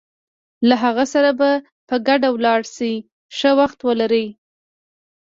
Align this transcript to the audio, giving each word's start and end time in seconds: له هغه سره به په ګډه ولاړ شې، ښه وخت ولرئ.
له 0.67 0.75
هغه 0.83 1.05
سره 1.13 1.31
به 1.39 1.51
په 1.89 1.95
ګډه 2.07 2.29
ولاړ 2.31 2.61
شې، 2.75 2.93
ښه 3.37 3.51
وخت 3.59 3.79
ولرئ. 3.83 4.27